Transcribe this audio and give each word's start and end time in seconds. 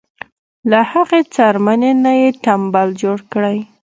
له 0.69 0.79
هغې 0.91 1.21
څرمنې 1.35 1.91
نه 2.03 2.11
یې 2.21 2.29
تمبل 2.43 2.89
جوړ 3.01 3.17
کړی. 3.33 3.57